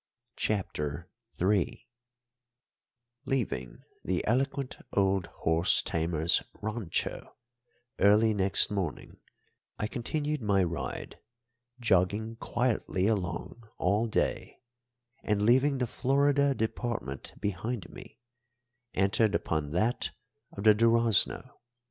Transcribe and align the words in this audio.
CHAPTER 0.35 1.11
III 1.39 1.87
Leaving 3.25 3.83
the 4.03 4.25
eloquent 4.25 4.77
old 4.93 5.27
horse 5.27 5.83
tamer's 5.83 6.41
rancho 6.59 7.35
early 7.99 8.33
next 8.33 8.71
morning, 8.71 9.17
I 9.77 9.85
continued 9.85 10.41
my 10.41 10.63
ride, 10.63 11.19
jogging 11.79 12.37
quietly 12.37 13.05
along 13.05 13.69
all 13.77 14.07
day 14.07 14.63
and, 15.23 15.39
leaving 15.43 15.77
the 15.77 15.85
Florida 15.85 16.55
department 16.55 17.35
behind 17.39 17.87
me, 17.87 18.17
entered 18.95 19.35
upon 19.35 19.69
that 19.69 20.09
of 20.51 20.63
the 20.63 20.73
Durazno. 20.73 21.59